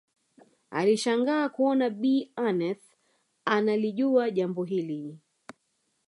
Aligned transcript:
Alishangaa 0.71 1.49
kuona 1.49 1.89
Bi 1.89 2.31
Aneth 2.35 2.83
analijua 3.45 4.31
jambo 4.31 4.63
hili 4.63 5.17